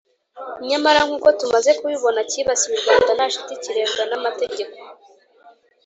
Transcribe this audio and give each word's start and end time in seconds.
nyamara 0.69 0.99
nkuko 1.07 1.27
tumaze 1.39 1.71
kubibona, 1.79 2.19
cyibasiye 2.29 2.73
u 2.75 2.81
rwanda 2.83 3.09
nta 3.17 3.25
shiti 3.33 3.55
kirebwa 3.63 4.03
n'amategeko 4.09 4.77